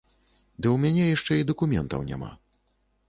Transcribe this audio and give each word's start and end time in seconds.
Ды 0.61 0.65
ў 0.69 0.73
мяне 0.85 1.03
яшчэ 1.15 1.33
і 1.41 1.45
дакументаў 1.53 2.07
няма. 2.09 2.31